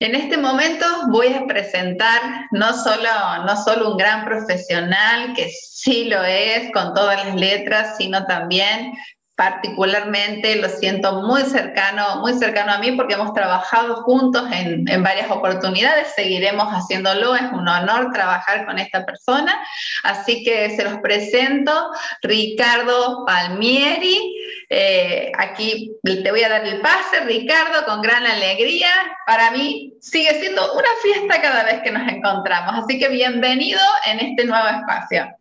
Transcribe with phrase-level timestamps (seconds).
[0.00, 3.10] En este momento voy a presentar no solo,
[3.44, 8.94] no solo un gran profesional, que sí lo es con todas las letras, sino también
[9.40, 15.30] particularmente lo siento muy cercano, muy cercano a mí porque hemos trabajado juntos en, varias
[15.30, 19.58] oportunidades, seguiremos haciéndolo, es un honor trabajar con esta persona,
[20.02, 21.72] así que se los presento,
[22.20, 24.36] Ricardo Palmieri,
[24.68, 28.90] eh, aquí te voy a dar el pase, Ricardo, con gran alegría,
[29.26, 34.20] para mí sigue siendo una fiesta cada vez que nos encontramos, así que bienvenido en
[34.20, 35.39] este nuevo espacio.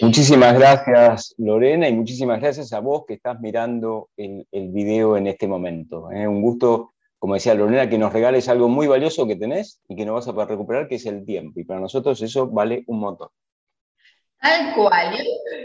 [0.00, 5.48] Muchísimas gracias, Lorena, y muchísimas gracias a vos que estás mirando el, video en este
[5.48, 6.10] momento.
[6.10, 6.28] Es ¿eh?
[6.28, 10.06] un gusto, como decía Lorena, que nos regales algo muy valioso que tenés y que
[10.06, 11.60] no vas a poder recuperar, que es el tiempo.
[11.60, 13.28] Y para nosotros eso vale un montón.
[14.40, 15.18] Tal cual.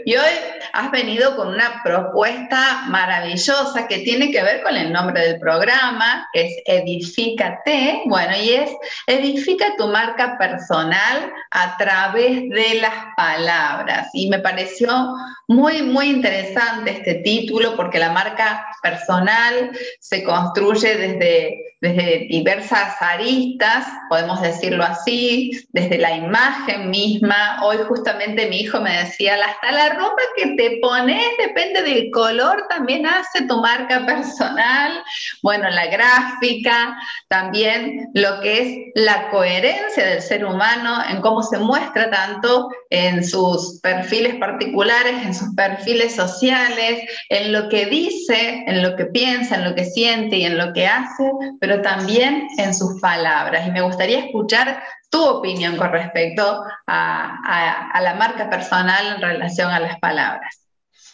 [0.04, 0.32] Y hoy
[0.74, 6.28] has venido con una propuesta maravillosa que tiene que ver con el nombre del programa,
[6.34, 8.02] que es Edifícate.
[8.04, 8.70] Bueno, y es
[9.06, 14.10] Edifica tu marca personal a través de las palabras.
[14.12, 15.14] Y me pareció
[15.48, 23.86] muy, muy interesante este título porque la marca personal se construye desde desde diversas aristas,
[24.08, 27.60] podemos decirlo así, desde la imagen misma.
[27.62, 32.64] Hoy justamente mi hijo me decía, hasta la ropa que te pones depende del color,
[32.68, 35.02] también hace tu marca personal.
[35.42, 36.96] Bueno, la gráfica,
[37.28, 43.24] también lo que es la coherencia del ser humano en cómo se muestra tanto en
[43.24, 49.56] sus perfiles particulares, en sus perfiles sociales, en lo que dice, en lo que piensa,
[49.56, 51.30] en lo que siente y en lo que hace,
[51.60, 53.66] pero también en sus palabras.
[53.66, 59.80] Y me gustaría escuchar tu opinión con respecto a, la marca personal en relación a
[59.80, 60.66] las palabras.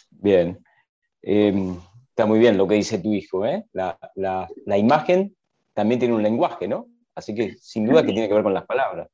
[0.09, 0.59] Bien,
[1.21, 1.77] em,
[2.09, 3.45] está muy bien lo que dice tu hijo.
[3.45, 3.65] ¿eh?
[3.73, 4.47] La,
[4.77, 5.35] imagen
[5.73, 6.87] también tiene un lenguaje, ¿no?
[7.15, 9.07] Así que sin duda que tiene que ver con las palabras.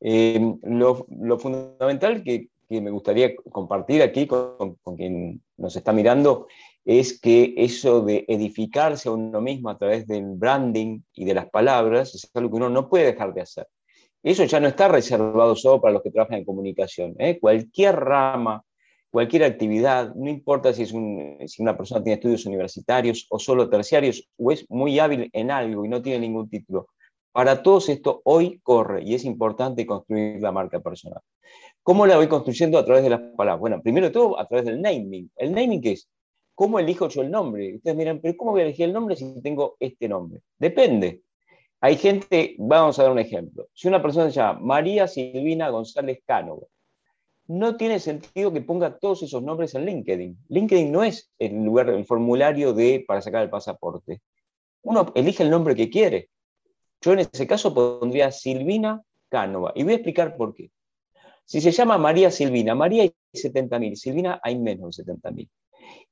[0.00, 1.06] Em, lo,
[1.38, 6.48] fundamental que, me gustaría compartir aquí con, con, quien nos está mirando
[6.84, 11.48] es que eso de edificarse a uno mismo a través del branding y de las
[11.50, 13.66] palabras es algo que uno no puede dejar de hacer.
[14.22, 17.14] Eso ya no está reservado solo para los que trabajan en comunicación.
[17.18, 17.38] ¿eh?
[17.40, 18.64] Cualquier rama,
[19.10, 20.90] cualquier actividad, no importa si, es
[21.52, 25.84] si una persona tiene estudios universitarios o solo terciarios, o es muy hábil en algo
[25.84, 26.88] y no tiene ningún título,
[27.36, 31.20] para todos esto hoy corre y es importante construir la marca personal.
[31.82, 33.60] ¿Cómo la voy construyendo a través de las palabras?
[33.60, 35.30] Bueno, primero de todo a través del naming.
[35.36, 36.08] ¿El naming es?
[36.54, 37.76] ¿Cómo elijo yo el nombre?
[37.76, 40.40] Ustedes miran, pero ¿cómo voy a elegir el nombre si tengo este nombre?
[40.58, 41.20] Depende.
[41.82, 43.68] Hay gente, vamos a dar un ejemplo.
[43.74, 46.66] Si una persona se llama María Silvina González Cánova,
[47.48, 50.38] no tiene sentido que ponga todos esos nombres en LinkedIn.
[50.48, 54.22] LinkedIn no es el lugar, el formulario de, para sacar el pasaporte.
[54.80, 56.30] Uno elige el nombre que quiere.
[57.00, 59.72] Yo en ese caso pondría Silvina Cánova.
[59.74, 60.70] Y voy a explicar por qué.
[61.44, 65.48] Si se llama María Silvina, María hay 70.000, Silvina hay menos de 70.000.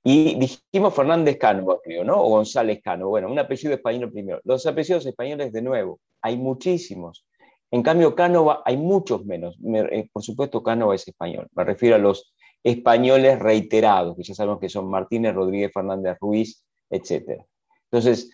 [0.05, 2.23] Y dijimos Fernández Cano, creo, ¿no?
[2.23, 3.09] O González Cano.
[3.09, 4.41] Bueno, un apellido español primero.
[4.45, 7.27] Los apellidos españoles, de nuevo, hay muchísimos.
[7.71, 9.59] En cambio, Cánova hay muchos menos.
[9.65, 11.49] Eh, por supuesto, Cánova es español.
[11.57, 16.65] Me refiero a los españoles reiterados, que ya sabemos que son Martínez, Rodríguez, Fernández Ruiz,
[16.91, 17.43] etc.
[17.91, 18.31] Entonces,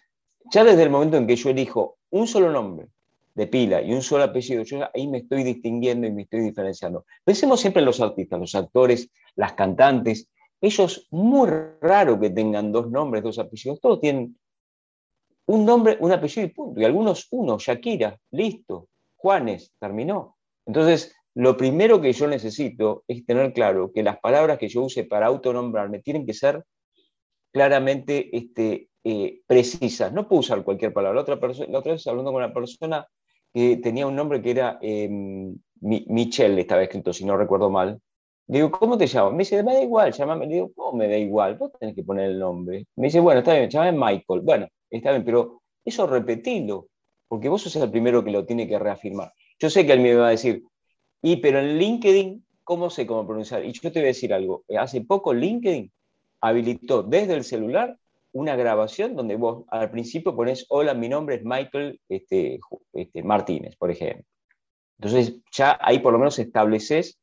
[0.52, 2.88] ya desde el momento en que yo elijo un solo nombre
[3.34, 7.04] de pila y un solo apellido, yo ahí me estoy distinguiendo y me estoy diferenciando.
[7.24, 10.28] Pensemos siempre en los artistas, los actores, las cantantes,
[10.60, 11.48] ellos, muy
[11.80, 14.38] raro que tengan dos nombres, dos apellidos, todos tienen
[15.46, 16.80] un nombre, un apellido y punto.
[16.80, 20.36] Y algunos uno, Shakira, listo, Juanes, terminó.
[20.66, 25.04] Entonces, lo primero que yo necesito es tener claro que las palabras que yo use
[25.04, 26.62] para autonombrarme tienen que ser
[27.52, 30.12] claramente este, eh, precisas.
[30.12, 31.16] No puedo usar cualquier palabra.
[31.16, 33.06] La otra, la otra vez hablando con una persona
[33.52, 38.00] que tenía un nombre que era em, Michelle, estaba escrito, si no recuerdo mal,
[38.46, 39.32] digo, ¿cómo te llamas?
[39.32, 40.46] Me dice, me da igual, llámame.
[40.46, 41.56] Le digo, ¿cómo me da igual?
[41.56, 42.86] Vos tenés que poner el nombre.
[42.96, 44.40] Me dice, bueno, está bien, llámame Michael.
[44.42, 46.88] Bueno, está bien, pero eso repetilo,
[47.28, 49.32] porque vos sos el primero que lo tiene que reafirmar.
[49.58, 50.64] Yo sé que él me va a decir,
[51.22, 53.64] y pero en LinkedIn, ¿cómo sé cómo pronunciar?
[53.64, 54.64] Y yo te voy a decir algo.
[54.78, 55.90] Hace poco LinkedIn
[56.40, 57.96] habilitó desde el celular
[58.32, 62.60] una grabación donde vos al principio pones, hola, mi nombre es Michael este,
[62.92, 64.24] este, Martínez, por ejemplo.
[64.98, 67.18] Entonces ya ahí por lo menos estableces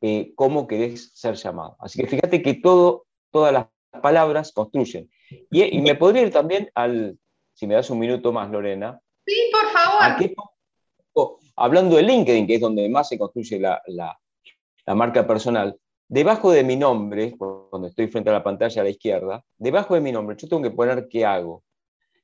[0.00, 1.76] eh, cómo querés ser llamado.
[1.80, 3.66] Así que fíjate que todo, todas las
[4.02, 5.10] palabras construyen.
[5.50, 7.18] Y, me podría ir también al,
[7.54, 9.00] si me das un minuto más, Lorena.
[9.26, 11.32] Sí, por favor.
[11.56, 15.76] hablando de LinkedIn, que es donde más se construye la, la marca personal,
[16.08, 17.34] debajo de mi nombre,
[17.76, 20.62] cuando estoy frente a la pantalla a la izquierda, debajo de mi nombre yo tengo
[20.62, 21.62] que poner qué hago.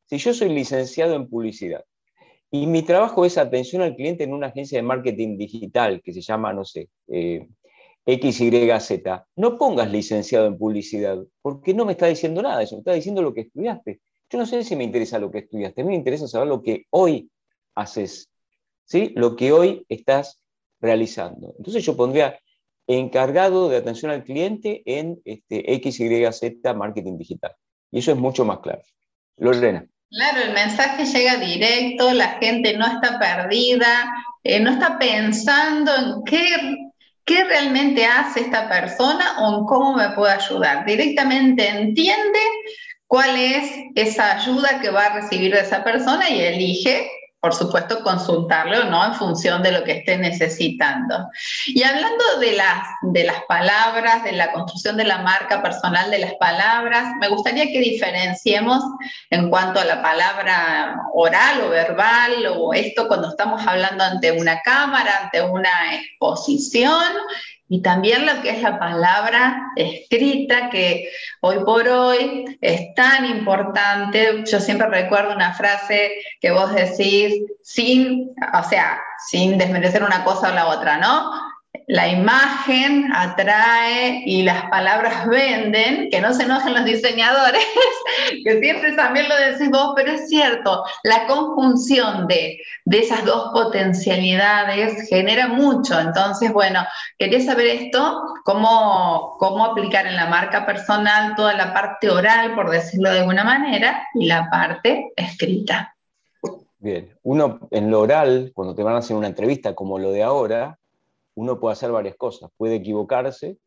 [0.07, 1.85] Si yo soy licenciado en publicidad
[2.51, 6.23] y mi trabajo es atención al cliente en una agencia de marketing digital que se
[6.23, 7.47] llama, no sé, eh,
[8.07, 9.03] XYZ,
[9.37, 13.21] no pongas licenciado en publicidad, porque no me está diciendo nada eso, me está diciendo
[13.21, 14.01] lo que estudiaste.
[14.31, 16.63] Yo no sé si me interesa lo que estudiaste, a mí me interesa saber lo
[16.63, 17.31] que hoy
[17.75, 18.31] haces,
[18.87, 19.13] ¿sí?
[19.17, 20.41] lo que hoy estás
[20.81, 21.55] realizando.
[21.59, 22.39] Entonces yo pondría
[22.99, 27.53] encargado de atención al cliente en este, XYZ Marketing Digital.
[27.91, 28.83] Y eso es mucho más claro.
[29.37, 29.87] Lorena.
[30.11, 34.13] Claro, el mensaje llega directo, la gente no está perdida,
[34.45, 36.77] eh, no está pensando en qué,
[37.25, 40.85] qué realmente hace esta persona o en cómo me puede ayudar.
[40.85, 42.39] Directamente entiende
[43.07, 47.11] cuál es esa ayuda que va a recibir de esa persona y elige
[47.43, 51.29] por supuesto, consultarlo no en función de lo que esté necesitando.
[51.67, 56.21] Y hablando de las, de las palabras, de la construcción de la marca personal de
[56.21, 58.81] las palabras, me gustaría que diferenciemos
[59.31, 64.61] en cuanto a la palabra oral o verbal o esto cuando estamos hablando ante una
[64.61, 67.13] cámara, ante una exposición
[67.73, 71.09] y también lo que es la palabra escrita, que
[71.41, 74.45] hoy por hoy es tan importante.
[74.45, 77.33] Yo siempre recuerdo una frase que vos decís
[77.63, 81.31] sin, o sea, sin desmerecer una cosa o la otra, ¿no?
[81.87, 87.65] La imagen atrae y las palabras venden, que no se enojen los diseñadores,
[88.45, 95.09] que siempre también lo decís vos, pero es cierto, la conjunción de, esas dos potencialidades
[95.09, 95.99] genera mucho.
[95.99, 96.85] Entonces, bueno,
[97.19, 102.71] quería saber esto, cómo, cómo aplicar en la marca personal toda la parte oral, por
[102.71, 105.95] decirlo de alguna manera, y la parte escrita.
[106.79, 110.23] Bien, uno en lo oral, cuando te van a hacer una entrevista como lo de
[110.23, 110.79] ahora,
[111.35, 112.51] uno puede hacer varias cosas.
[112.57, 113.59] Puede equivocarse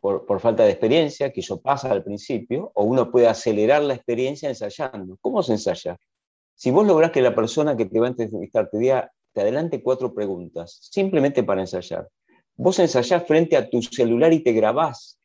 [0.00, 4.48] por, falta de experiencia, que eso pasa al principio, o uno puede acelerar la experiencia
[4.48, 5.16] ensayando.
[5.20, 5.96] ¿Cómo se ensaya?
[6.56, 9.82] Si vos lográs que la persona que te va a entrevistar te diga, te adelante
[9.82, 12.08] cuatro preguntas, simplemente para ensayar.
[12.56, 15.20] Vos ensayás frente a tu celular y te grabás.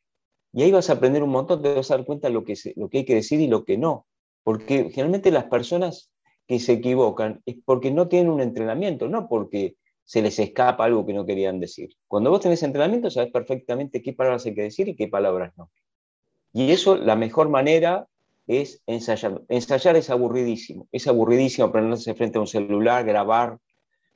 [0.52, 2.54] Y ahí vas a aprender un montón, te vas a dar cuenta de lo que,
[2.76, 4.06] lo que hay que decir y lo que no.
[4.44, 6.10] Porque generalmente las personas
[6.46, 9.76] que se equivocan es porque no tienen un entrenamiento, no porque
[10.08, 11.90] se les escapa algo que no querían decir.
[12.06, 15.70] Cuando vos tenés entrenamiento, sabes perfectamente qué palabras hay que decir y qué palabras no.
[16.54, 18.08] Y eso, la mejor manera
[18.46, 19.42] es ensayar.
[19.50, 20.88] Ensayar es aburridísimo.
[20.92, 23.58] Es aburridísimo ponerse frente a un celular, grabar,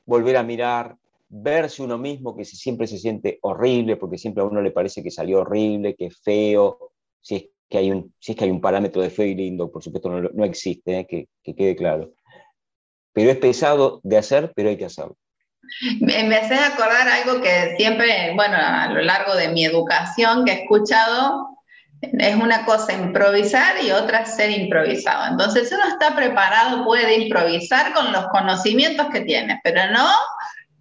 [0.06, 0.96] volver a mirar,
[1.28, 5.10] verse uno mismo, que siempre se siente horrible, porque siempre a uno le parece que
[5.10, 8.62] salió horrible, que es feo, si es que hay un, si es que hay un
[8.62, 11.06] parámetro de feo y lindo, por supuesto no, existe, ¿eh?
[11.06, 12.14] que, que quede claro.
[13.12, 15.18] Pero es pesado de hacer, pero hay que hacerlo.
[16.00, 20.62] Me hace acordar algo que siempre, bueno, a lo largo de mi educación que he
[20.62, 21.48] escuchado,
[22.00, 25.30] es una cosa improvisar y otra ser improvisado.
[25.30, 30.08] Entonces, si uno está preparado, puede improvisar con los conocimientos que tiene, pero no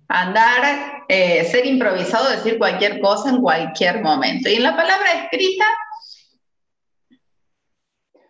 [0.07, 4.49] andar, eh, ser improvisado, decir cualquier cosa en cualquier momento.
[4.49, 5.65] Y en la palabra escrita...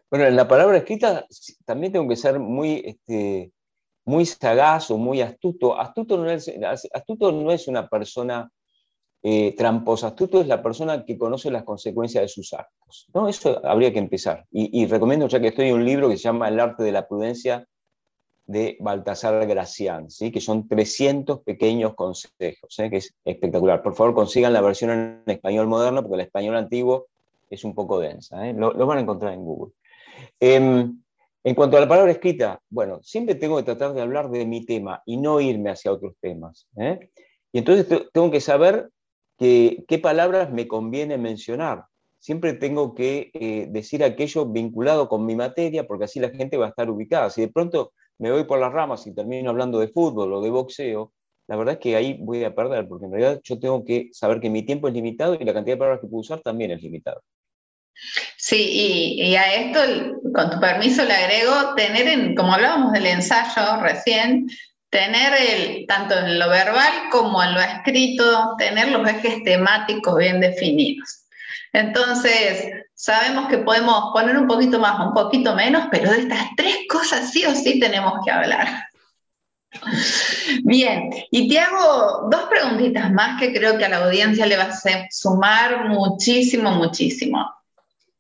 [0.10, 1.26] Bueno, en la palabra escrita
[1.66, 2.84] también tengo que ser muy...
[2.86, 3.52] Este
[4.06, 5.80] muy sagaz o muy astuto.
[5.80, 6.52] Astuto no es,
[6.94, 8.50] astuto no es una persona
[9.24, 13.08] eh, tramposa, astuto es la persona que conoce las consecuencias de sus actos.
[13.14, 13.28] ¿no?
[13.28, 14.46] Eso habría que empezar.
[14.52, 17.08] Y, recomiendo, ya que estoy en un libro que se llama El arte de la
[17.08, 17.68] prudencia
[18.48, 20.32] de Baltasar Gracián, ¿sí?
[20.32, 22.90] que son 300 pequeños consejos, ¿eh?
[22.90, 23.84] que es espectacular.
[23.84, 27.08] Por favor, consigan la versión en español moderno, porque el español antiguo
[27.50, 28.48] es un poco densa.
[28.50, 28.54] ¿eh?
[28.54, 29.74] Lo, van a encontrar en Google.
[31.44, 34.64] En cuanto a la palabra escrita, bueno, siempre tengo que tratar de hablar de mi
[34.64, 36.68] tema y no irme hacia otros temas.
[36.78, 37.10] ¿eh?
[37.52, 38.90] Y entonces tengo que saber
[39.38, 41.86] qué palabras me conviene mencionar.
[42.20, 46.68] Siempre tengo que eh, decir aquello vinculado con mi materia, porque así la gente va
[46.68, 47.32] a estar ubicada.
[47.32, 50.52] Si de pronto me voy por las ramas y termino hablando de fútbol o de
[50.52, 51.12] boxeo,
[51.48, 54.40] la verdad es que ahí voy a perder, porque en realidad yo tengo que saber
[54.40, 56.84] que mi tiempo es limitado y la cantidad de palabras que puedo usar también es
[56.84, 57.20] limitada.
[58.38, 59.80] Sí, y, a esto,
[60.34, 64.50] con tu permiso, le agrego tener, en, como hablábamos del ensayo recién,
[64.90, 70.42] tener el, tanto en lo verbal como en lo escrito, tener los ejes temáticos bien
[70.42, 71.26] definidos.
[71.74, 76.76] Entonces, sabemos que podemos poner un poquito más, un poquito menos, pero de estas tres
[76.90, 78.68] cosas sí o sí tenemos que hablar.
[80.64, 84.66] Bien, y te hago dos preguntitas más que creo que a la audiencia le va
[84.66, 87.50] a sumar muchísimo, muchísimo.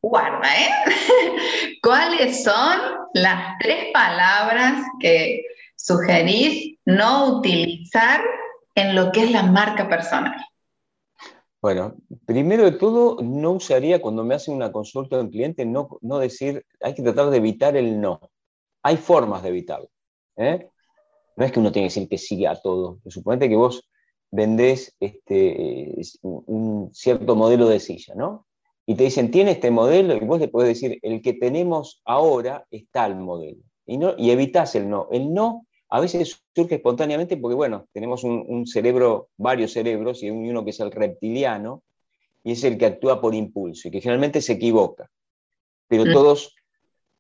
[0.02, 0.70] Guarda, ¿eh?
[1.84, 2.80] ¿Cuáles son
[3.14, 5.44] las tres palabras que
[5.76, 8.22] sugerís no utilizar
[8.76, 10.36] en lo que es la marca personal?
[11.62, 16.00] Bueno, primero de todo, no usaría cuando me hacen una consulta de un cliente, no,
[16.02, 18.20] no decir, hay que tratar de evitar el no.
[18.82, 19.90] Hay formas de evitarlo.
[20.38, 20.68] ¿eh?
[21.36, 22.98] No es que uno tenga que decir que sigue a todo.
[23.06, 23.88] Suponete que vos
[24.32, 28.48] vendés este, un cierto modelo de silla, ¿no?
[28.86, 32.66] Y te dicen, tiene este modelo, y vos le podés decir, el que tenemos ahora
[32.72, 33.62] está el modelo.
[33.86, 35.08] Y, no, y evitás el no.
[35.12, 40.64] El no a veces surge espontáneamente porque, bueno, tenemos un, cerebro, varios cerebros, y uno
[40.64, 41.84] que es el reptiliano,
[42.44, 45.10] y es el que actúa por impulso, y que generalmente se equivoca.
[45.88, 46.14] Pero mm.
[46.14, 46.56] todos,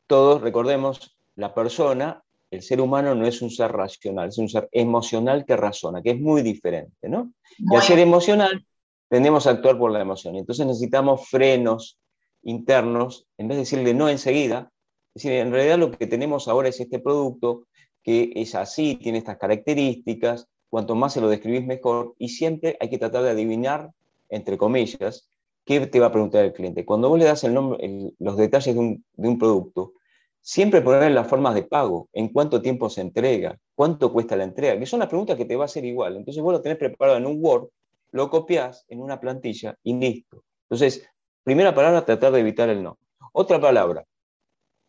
[0.07, 4.69] todos, recordemos, la persona, el ser humano no es un ser racional, es un ser
[4.71, 7.33] emocional que razona, que es muy diferente, ¿no?
[7.57, 8.65] Y al ser emocional,
[9.11, 10.37] tendemos a actuar por la emoción.
[10.37, 11.99] Entonces necesitamos frenos
[12.43, 14.71] internos, en vez de decirle no enseguida,
[15.13, 17.67] es decir, en realidad lo que tenemos ahora es este producto,
[18.03, 22.89] que es así, tiene estas características, cuanto más se lo describís mejor, y siempre hay
[22.89, 23.91] que tratar de adivinar,
[24.29, 25.29] entre comillas,
[25.65, 26.85] qué te va a preguntar el cliente.
[26.85, 29.91] Cuando vos le das el nombre, los detalles de un, producto,
[30.39, 34.79] siempre poner las formas de pago, en cuánto tiempo se entrega, cuánto cuesta la entrega,
[34.79, 36.15] que son las preguntas que te va a hacer igual.
[36.15, 37.67] Entonces vos lo tenés preparado en un Word,
[38.11, 40.43] lo copias en una plantilla y listo.
[40.69, 41.07] Entonces,
[41.43, 42.99] primera palabra, tratar de evitar el no.
[43.33, 44.05] Otra palabra,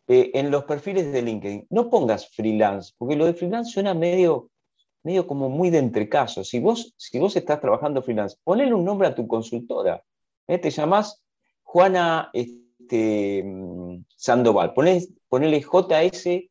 [0.07, 4.49] eh, en los perfiles de LinkedIn, no pongas freelance, porque lo de freelance suena medio,
[5.03, 6.43] medio como muy de entrecaso.
[6.43, 10.03] Si vos, si vos estás trabajando freelance, ponle un nombre a tu consultora.
[10.47, 10.57] ¿eh?
[10.57, 11.23] Te llamas
[11.63, 16.49] Juana este, mm, Sandoval, ponele, JS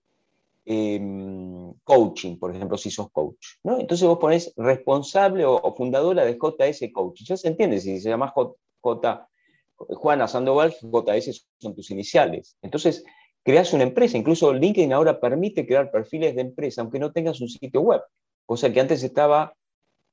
[0.65, 3.59] em, Coaching, por ejemplo, si sos coach.
[3.65, 7.25] Entonces vos pones responsable o, fundadora de JS Coaching.
[7.25, 9.29] Ya se entiende, si se llama J,
[9.77, 12.57] Juana Sandoval, JS son tus iniciales.
[12.63, 13.05] Entonces,
[13.43, 14.17] creas una empresa.
[14.17, 18.03] Incluso LinkedIn ahora permite crear perfiles de empresa, aunque no tengas un sitio web,
[18.47, 19.55] cosa que antes estaba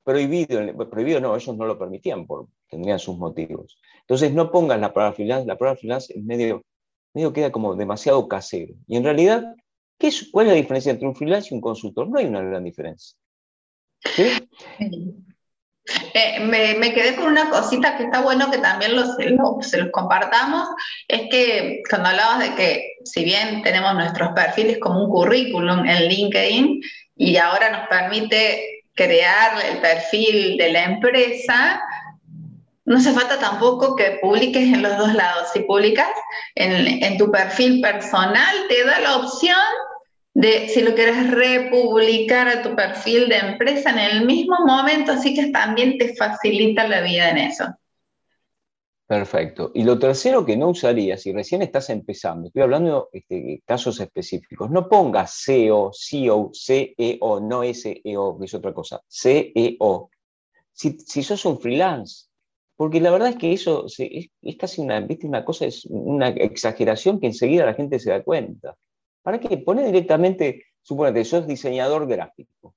[0.04, 0.60] prohibido.
[0.90, 3.78] Prohibido no, ellos no lo permitían, por, tendrían sus motivos.
[4.00, 6.62] Entonces no pongas la palabra freelance, la palabra freelance es medio,
[7.14, 8.74] medio queda como demasiado casero.
[8.86, 9.54] Y en realidad,
[10.00, 12.08] ¿qué es, ¿cuál es la diferencia entre un freelance y un consultor?
[12.08, 13.16] No hay una gran diferencia.
[16.14, 18.92] Eh, me, quedé con una cosita que está bueno que también
[19.60, 20.68] se los compartamos,
[21.08, 26.08] es que cuando hablabas de que si bien tenemos nuestros perfiles como un currículum en
[26.08, 26.80] LinkedIn
[27.16, 31.82] y ahora nos permite crear el perfil de la empresa,
[32.84, 35.48] no hace falta tampoco que publiques en los dos lados.
[35.52, 36.08] Si publicas
[36.54, 39.56] en tu perfil personal, te da la opción
[40.32, 45.34] de si lo quieres republicar a tu perfil de empresa en el mismo momento, así
[45.34, 47.66] que también te facilita la vida en eso.
[49.06, 49.72] Perfecto.
[49.74, 53.98] Y lo tercero que no usaría, si recién estás empezando, estoy hablando de este, casos
[53.98, 60.10] específicos, no pongas SEO, SEO, CEO, no SEO, que es otra cosa, CEO.
[60.72, 62.26] Si, si sos un freelance,
[62.76, 65.26] porque la verdad es que eso es, casi una, ¿viste?
[65.26, 68.76] una cosa, es una exageración que enseguida la gente se da cuenta.
[69.22, 69.58] ¿Para qué?
[69.58, 72.74] Pone directamente, suponete, sos diseñador gráfico.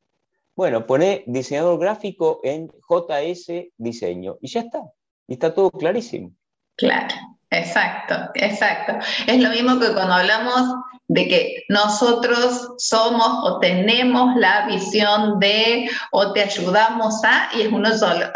[0.56, 4.82] Bueno, pone diseñador gráfico en JS Diseño y ya está.
[5.28, 6.32] Y está todo clarísimo.
[6.76, 7.16] Claro,
[7.50, 8.94] exacto, exacto.
[9.26, 10.76] Es lo mismo que cuando hablamos
[11.08, 17.72] de que nosotros somos o tenemos la visión de o te ayudamos a y es
[17.72, 18.28] uno solo.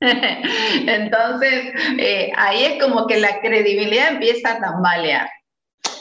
[0.00, 5.28] Entonces, eh, ahí es como que la credibilidad empieza a tambalear.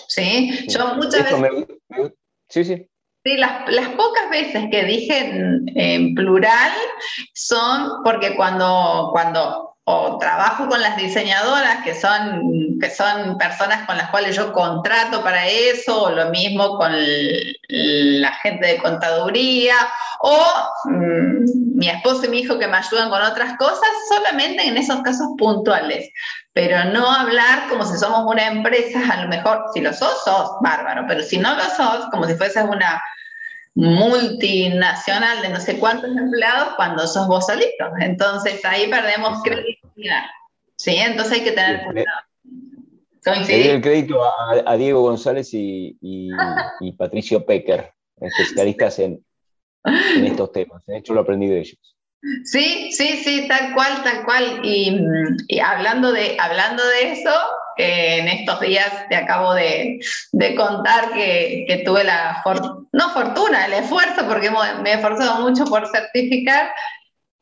[0.07, 0.65] ¿Sí?
[0.67, 1.67] Yo muchas veces...
[2.49, 2.87] sí, sí.
[3.25, 5.17] Sí, las, las, pocas veces que dije
[5.75, 6.71] en, plural
[7.33, 13.96] son porque cuando, cuando o trabajo con las diseñadoras, que son, que son personas con
[13.96, 19.75] las cuales yo contrato para eso, o lo mismo con la gente de contaduría,
[20.20, 20.38] o
[20.86, 25.01] mm, mi esposo y mi hijo que me ayudan con otras cosas, solamente en esos
[25.03, 26.10] casos puntuales
[26.58, 30.53] pero no hablar como si somos una empresa, a lo mejor si lo sos, sos
[30.60, 33.00] bárbaro, pero si no lo sos, como si fueses una
[33.77, 37.86] multinacional de no sé cuántos empleados cuando sos vos solito.
[38.00, 39.39] Entonces ahí perdemos
[40.75, 40.95] ¿Sí?
[40.95, 42.27] Entonces hay que tener cuidado.
[43.47, 46.29] Le el crédito a, Diego González y,
[46.97, 49.23] Patricio Pecker, especialistas en,
[49.83, 50.85] estos temas.
[50.85, 51.95] De hecho, lo aprendí de ellos.
[52.43, 54.61] Sí, sí, sí, tal cual, tal cual.
[54.63, 57.33] Y, hablando, de, hablando de eso,
[57.77, 59.99] en estos días te acabo de,
[60.55, 62.41] contar que, tuve la,
[62.93, 64.49] no fortuna, el esfuerzo, porque
[64.81, 66.71] me he esforzado mucho por certificar.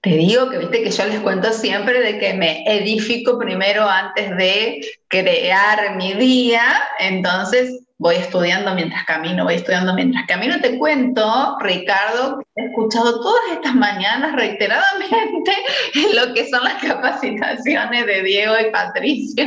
[0.06, 4.38] Te digo que, viste, que yo les cuento siempre de que me edifico primero antes
[4.38, 6.62] de crear mi día.
[7.00, 10.62] Entonces, voy estudiando mientras camino, voy estudiando mientras camino.
[10.62, 15.52] Te cuento, Ricardo, que he escuchado todas estas mañanas reiteradamente
[16.14, 19.44] lo que son las capacitaciones de Diego y Patricio.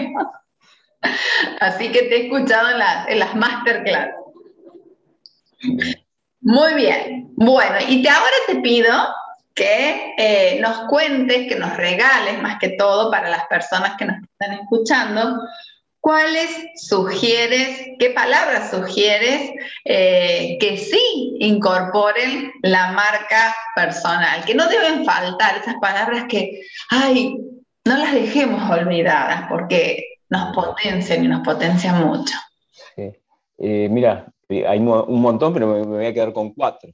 [1.60, 4.08] Así que te he escuchado en las, en las masterclass.
[6.40, 7.28] Muy bien.
[7.36, 8.92] Bueno, y te, ahora te pido
[9.58, 14.16] que eh, nos cuentes, que nos regales más que todo para las personas que nos
[14.22, 15.40] están escuchando,
[16.00, 19.50] ¿Cuáles sugieres, qué palabras sugieres
[19.84, 24.44] eh, que sí incorporen la marca personal?
[24.46, 27.36] Que no deben faltar esas palabras que, ay,
[27.84, 32.36] no las dejemos olvidadas porque nos potencian y nos potencian mucho.
[32.96, 36.90] Eh, mira, hay un montón, pero me, voy a quedar con cuatro.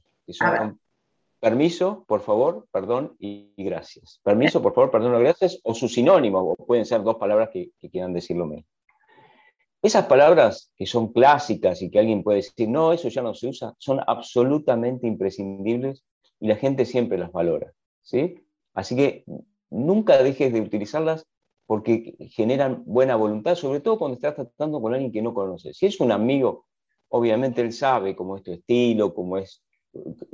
[1.45, 4.19] Permiso, por favor, perdón y, gracias.
[4.23, 7.69] Permiso, por favor, perdón y gracias, o su sinónimo, o pueden ser dos palabras que,
[7.91, 8.65] quieran decir lo mismo.
[9.79, 13.49] Esas palabras que son clásicas y que alguien puede decir, no, eso ya no se
[13.49, 16.03] usa, son absolutamente imprescindibles
[16.39, 17.71] y la gente siempre las valora.
[18.01, 18.43] ¿sí?
[18.73, 19.23] Así que
[19.69, 21.27] nunca dejes de utilizarlas
[21.67, 25.77] porque generan buena voluntad, sobre todo cuando estás tratando con alguien que no conoces.
[25.77, 26.65] Si es un amigo,
[27.09, 29.61] obviamente él sabe cómo es tu estilo, cómo es,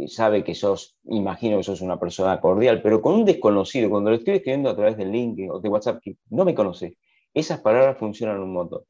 [0.08, 4.18] sabe que sos, imagino que sos una persona cordial, pero con un desconocido, cuando lo
[4.18, 6.98] estoy escribiendo a través del link o de WhatsApp, que no me conoce,
[7.34, 8.82] esas palabras funcionan un montón.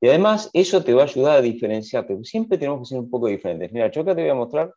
[0.00, 2.16] Y además eso te va a ayudar a diferenciarte.
[2.24, 3.70] Siempre tenemos que ser un poco diferentes.
[3.70, 4.72] Mira, yo acá te voy a mostrar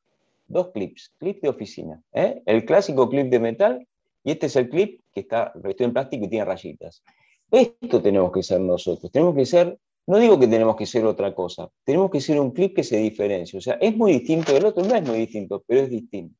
[0.47, 2.01] dos clips, clip de oficina.
[2.11, 2.41] ¿eh?
[2.45, 3.87] El clásico clip de metal
[4.23, 7.03] y este es el clip que está en plástico y tiene rayitas.
[7.51, 9.11] Esto tenemos que ser nosotros.
[9.11, 12.51] Tenemos que ser, no digo que tenemos que ser otra cosa, tenemos que ser un
[12.51, 13.57] clip que se diferencie.
[13.57, 16.35] O sea, es muy distinto del otro, no es muy distinto, pero es distinto.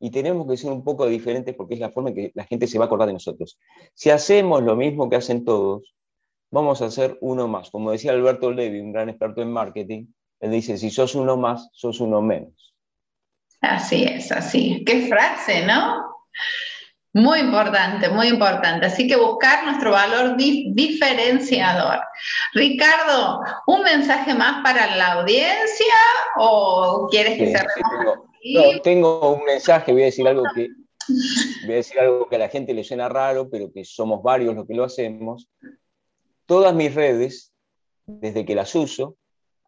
[0.00, 2.66] Y tenemos que ser un poco diferentes porque es la forma en que la gente
[2.66, 3.58] se va a acordar de nosotros.
[3.94, 5.94] Si hacemos lo mismo que hacen todos,
[6.50, 7.70] vamos a hacer uno más.
[7.70, 10.06] Como decía Alberto Levi, un gran experto en marketing,
[10.40, 12.74] él dice, si sos uno más, sos uno menos.
[13.60, 14.84] Así es, así.
[14.84, 16.04] Qué frase, ¿no?
[17.18, 18.86] Muy importante, muy importante.
[18.86, 21.98] Así que buscar nuestro valor diferenciador.
[22.54, 25.94] Ricardo, ¿un mensaje más para la audiencia
[26.36, 27.66] o quieres que se
[28.42, 30.68] tengo, tengo un mensaje, voy a decir algo que
[31.64, 34.54] voy a decir algo que a la gente le suena raro, pero que somos varios
[34.54, 35.48] los que lo hacemos.
[36.46, 37.52] Todas mis redes,
[38.06, 39.16] desde que las uso,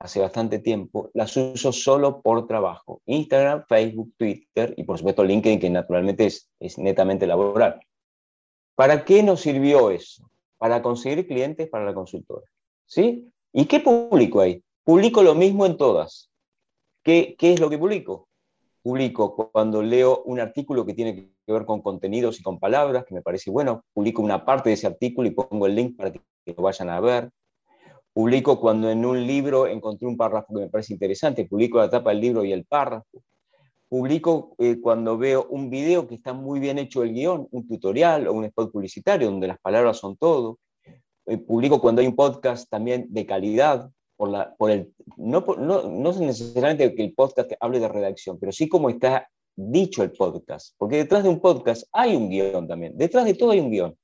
[0.00, 3.02] hace bastante tiempo, las uso solo por trabajo.
[3.04, 7.80] Instagram, Facebook, Twitter y por supuesto LinkedIn, que naturalmente es, netamente laboral.
[8.74, 10.28] ¿Para qué nos sirvió eso?
[10.56, 12.46] Para conseguir clientes para la consultora.
[12.86, 13.30] ¿Sí?
[13.52, 14.62] ¿Y qué publico ahí?
[14.84, 16.30] Publico lo mismo en todas.
[17.04, 18.28] ¿Qué, ¿Qué es lo que publico?
[18.82, 23.14] Publico cuando leo un artículo que tiene que ver con contenidos y con palabras, que
[23.14, 26.22] me parece bueno, publico una parte de ese artículo y pongo el link para que
[26.46, 27.30] lo vayan a ver.
[28.12, 32.10] Publico cuando en un libro encontré un párrafo que me parece interesante, publico la tapa
[32.10, 33.22] del libro y el párrafo.
[33.88, 38.26] Publico eh, cuando veo un video que está muy bien hecho el guion, un tutorial
[38.26, 40.58] o un spot publicitario donde las palabras son todo.
[41.26, 45.82] Eh, publico cuando hay un podcast también de calidad, por la, por el, no, no,
[45.88, 50.74] no necesariamente que el podcast hable de redacción, pero sí como está dicho el podcast.
[50.78, 52.96] Porque detrás de un podcast hay un guion también.
[52.96, 53.96] Detrás de todo hay un guion.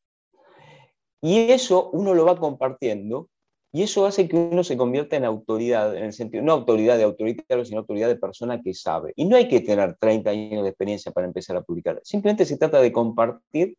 [1.21, 3.29] Y eso uno lo va compartiendo
[3.77, 7.05] y eso hace que uno se convierta en autoridad, en el sentido, no autoridad de
[7.05, 9.13] autoritario, sino autoridad de persona que sabe.
[9.17, 12.01] Y no hay que tener 30 años de experiencia para empezar a publicar.
[12.03, 13.77] Simplemente se trata de compartir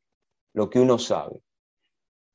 [0.53, 1.41] lo que uno sabe.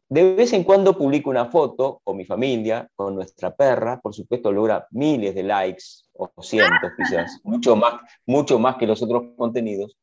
[0.09, 4.51] De vez en cuando publico una foto con mi familia, con nuestra perra, por supuesto
[4.51, 7.94] logra miles de likes o cientos quizás, mucho más,
[8.27, 9.96] mucho más que los otros contenidos,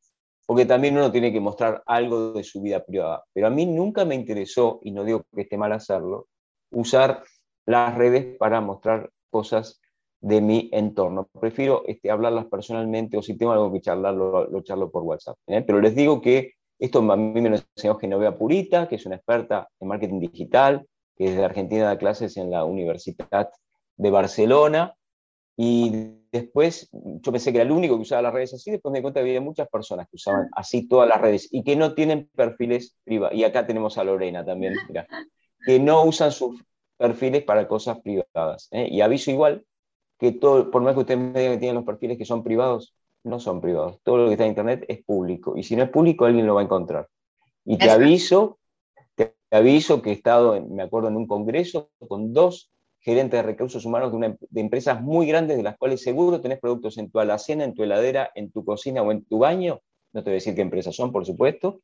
[0.46, 3.26] porque también uno tiene que mostrar algo de su vida privada.
[3.34, 6.28] Pero a mí nunca me interesó, y no digo que esté mal hacerlo,
[6.72, 7.22] usar
[7.66, 9.82] las redes para mostrar cosas
[10.22, 11.30] de mi entorno.
[11.40, 15.38] Prefiero este, hablarlas personalmente o si tengo algo que charlar, lo, charlo por WhatsApp.
[15.48, 15.62] ¿eh?
[15.66, 19.16] Pero les digo que esto a mí me lo enseñó Genoveva Purita, que es una
[19.16, 23.50] experta en marketing digital, que desde Argentina da clases en la Universidad
[23.98, 24.96] de Barcelona,
[25.62, 25.92] y
[26.32, 29.02] después yo pensé que era el único que usaba las redes así, después me di
[29.02, 32.30] cuenta que había muchas personas que usaban así todas las redes y que no tienen
[32.34, 33.38] perfiles privados.
[33.38, 34.76] Y acá tenemos a Lorena también,
[35.66, 36.64] que no usan sus
[37.00, 38.68] perfiles para cosas privadas.
[38.72, 38.88] ¿eh?
[38.92, 39.66] Y aviso igual
[40.20, 42.94] que todo, por más que ustedes me digan que tienen los perfiles que son privados,
[43.24, 44.00] no son privados.
[44.04, 45.58] Todo lo que está en Internet es público.
[45.58, 47.08] Y si no es público, alguien lo va a encontrar.
[47.64, 48.60] Y te aviso,
[49.16, 53.86] te aviso que he estado, me acuerdo, en un congreso con dos gerentes de recursos
[53.86, 57.64] humanos de, de, empresas muy grandes de las cuales seguro tenés productos en tu alacena,
[57.64, 59.80] en tu heladera, en tu cocina o en tu baño.
[60.12, 61.82] No te voy a decir qué empresas son, por supuesto.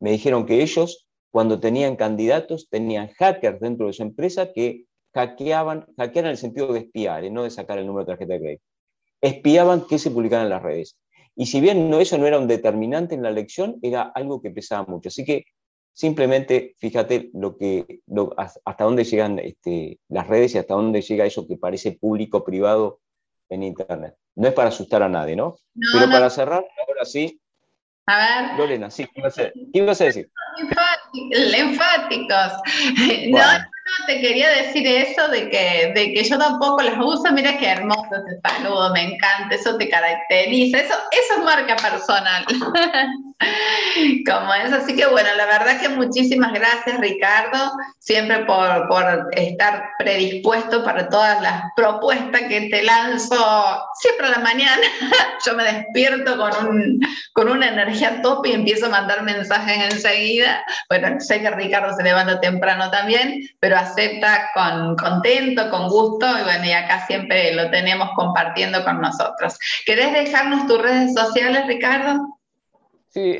[0.00, 5.86] Me dijeron que ellos, cuando tenían candidatos, tenían hackers dentro de su empresa que hackeaban,
[5.96, 8.40] hackeaban en el sentido de espiar, y no de sacar el número de tarjeta de
[8.40, 8.64] crédito.
[9.20, 10.96] Espiaban qué se publicaba en las redes.
[11.36, 14.50] Y si bien no, eso no era un determinante en la elección, era algo que
[14.50, 15.08] pesaba mucho.
[15.08, 15.44] Así que
[15.92, 18.00] simplemente fíjate lo que,
[18.36, 23.00] hasta dónde llegan este, las redes y hasta dónde llega eso que parece público, privado
[23.48, 24.16] en Internet.
[24.36, 25.56] No es para asustar a nadie, ¿no?
[25.92, 27.40] Pero para cerrar, ahora sí.
[28.10, 28.58] A ver.
[28.58, 29.20] Lorena, sí, ¿qué
[29.72, 30.28] ibas a, decir?
[31.30, 32.52] Enfáticos.
[33.28, 37.32] No, te quería decir eso de que, de que yo tampoco las uso.
[37.32, 42.44] Mira qué hermoso ese saludo, me encanta, eso te caracteriza, eso, eso es marca personal.
[44.26, 49.90] Como es, así que bueno, la verdad que muchísimas gracias Ricardo, siempre por, por estar
[49.98, 53.36] predispuesto para todas las propuestas que te lanzo
[54.00, 54.82] siempre a la mañana.
[55.46, 57.00] Yo me despierto con, un,
[57.32, 60.62] con una energía top y empiezo a mandar mensajes enseguida.
[60.88, 66.42] Bueno, sé que Ricardo se levanta temprano también, pero acepta con contento, con gusto y
[66.42, 69.58] bueno, y acá siempre lo tenemos compartiendo con nosotros.
[69.86, 72.39] ¿Querés dejarnos tus redes sociales, Ricardo?
[73.10, 73.36] Sí,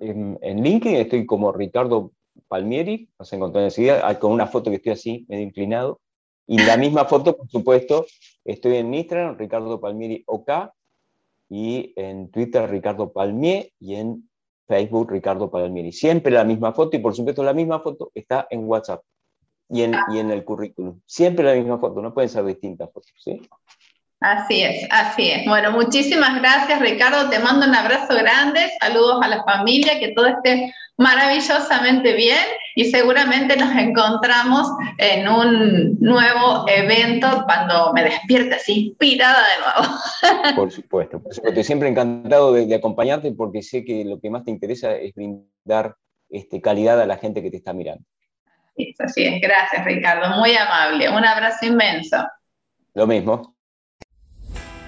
[0.00, 2.12] en, LinkedIn estoy como Ricardo
[2.48, 6.00] Palmieri, nos encontré enseguida, con una foto que estoy así, medio inclinado.
[6.46, 8.06] Y la misma foto, por supuesto,
[8.44, 10.50] estoy en Instagram, Ricardo Palmieri OK,
[11.50, 14.28] y en Twitter, Ricardo Palmier, y en
[14.66, 15.92] Facebook, Ricardo Palmieri.
[15.92, 19.02] Siempre la misma foto, y por supuesto la misma foto está en WhatsApp
[19.68, 21.00] y en, y en el currículum.
[21.06, 23.40] Siempre la misma foto, no pueden ser distintas fotos, ¿sí?
[24.20, 25.46] Así es, así es.
[25.46, 30.26] Bueno, muchísimas gracias Ricardo, te mando un abrazo grande, saludos a la familia, que todo
[30.26, 34.66] esté maravillosamente bien y seguramente nos encontramos
[34.98, 40.56] en un nuevo evento cuando me despierte así inspirada de nuevo.
[40.56, 41.62] Por supuesto, por supuesto.
[41.62, 45.94] Siempre encantado de, acompañarte porque sé que lo que más te interesa es brindar
[46.28, 48.04] este, calidad a la gente que te está mirando.
[48.98, 49.40] así es.
[49.40, 51.08] Gracias Ricardo, muy amable.
[51.08, 52.26] Un abrazo inmenso.
[52.94, 53.57] Lo mismo.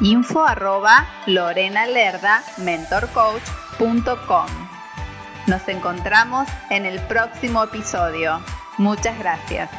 [0.00, 1.06] info arroba
[2.58, 4.46] mentorcoach.com.
[5.46, 8.40] Nos encontramos en el próximo episodio.
[8.78, 9.70] Muchas gracias.